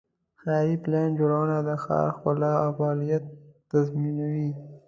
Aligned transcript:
ښاري 0.41 0.75
پلان 0.83 1.09
جوړونه 1.19 1.57
د 1.67 1.69
ښار 1.83 2.07
ښکلا 2.15 2.53
او 2.63 2.69
فعالیت 2.77 3.23
تضمینوي. 3.71 4.49